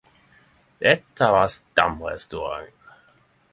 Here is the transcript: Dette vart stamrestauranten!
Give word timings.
Dette 0.79 1.27
vart 1.31 1.51
stamrestauranten! 1.51 2.73